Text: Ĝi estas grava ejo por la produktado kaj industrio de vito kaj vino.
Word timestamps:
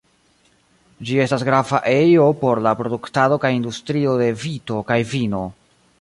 Ĝi 1.09 1.19
estas 1.25 1.43
grava 1.49 1.81
ejo 1.91 2.25
por 2.41 2.63
la 2.69 2.73
produktado 2.81 3.37
kaj 3.45 3.53
industrio 3.59 4.17
de 4.23 4.31
vito 4.47 4.81
kaj 4.91 4.99
vino. 5.13 5.45